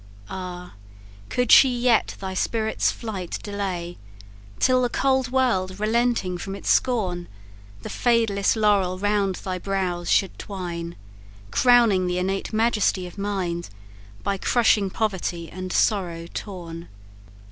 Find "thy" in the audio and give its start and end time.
2.19-2.33, 9.35-9.59